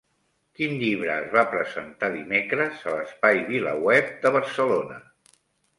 Quin 0.59 0.71
llibre 0.83 1.11
es 1.15 1.27
va 1.35 1.43
presentar 1.51 2.09
dimecres 2.15 2.81
a 2.87 2.97
l'Espai 2.97 3.45
VilaWeb 3.53 4.13
de 4.27 4.35
Barcelona? 4.41 5.01